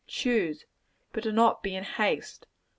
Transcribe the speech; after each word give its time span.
Choose; 0.07 0.65
but 1.13 1.21
do 1.21 1.31
not 1.31 1.61
be 1.61 1.75
in 1.75 1.83
haste. 1.83 2.47